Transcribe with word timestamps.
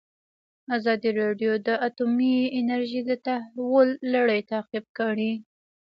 ازادي 0.75 1.09
راډیو 1.21 1.51
د 1.67 1.69
اټومي 1.87 2.35
انرژي 2.59 3.01
د 3.09 3.11
تحول 3.25 3.89
لړۍ 4.13 4.41
تعقیب 4.51 4.85
کړې. 4.99 5.31